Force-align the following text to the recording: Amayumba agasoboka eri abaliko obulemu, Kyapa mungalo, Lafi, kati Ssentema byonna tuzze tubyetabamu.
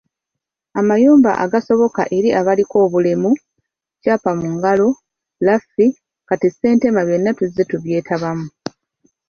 Amayumba 0.79 1.31
agasoboka 1.43 2.01
eri 2.17 2.29
abaliko 2.39 2.75
obulemu, 2.85 3.31
Kyapa 4.01 4.31
mungalo, 4.39 4.87
Lafi, 5.45 5.85
kati 6.27 6.47
Ssentema 6.51 7.01
byonna 7.07 7.31
tuzze 7.37 7.63
tubyetabamu. 7.69 8.47